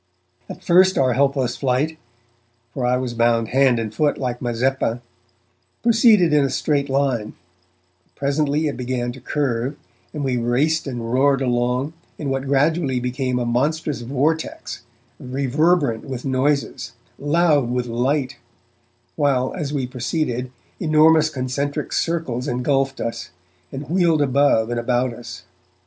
[0.49, 1.99] At first our helpless flight,
[2.73, 4.99] for I was bound hand and foot like Mazeppa,
[5.83, 7.33] proceeded in a straight line,
[8.03, 9.77] but presently it began to curve,
[10.11, 14.81] and we raced and roared along, in what gradually became a monstrous vortex,
[15.19, 18.37] reverberant with noises, loud with light,
[19.15, 20.49] while, as we proceeded,
[20.79, 23.29] enormous concentric circles engulfed us,
[23.71, 25.43] and wheeled above and about us.